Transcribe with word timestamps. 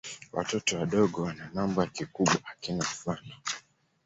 Watoto 0.33 0.77
wadogo 0.79 1.21
wana 1.21 1.49
mambo 1.53 1.81
ya 1.81 1.87
kikubwa 1.87 2.35
hakuna 2.43 2.77
mfano. 2.83 3.33